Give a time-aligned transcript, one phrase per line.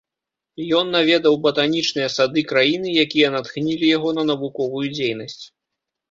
[0.77, 5.43] Ён наведаў батанічныя сады краіны, якія натхнілі яго на навуковую дзейнасць.